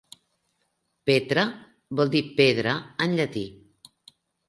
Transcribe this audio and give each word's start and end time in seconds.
"Petra" 1.09 1.45
vol 2.01 2.15
dir 2.17 2.25
"pedra" 2.43 2.77
en 3.09 3.19
llatí. 3.23 3.49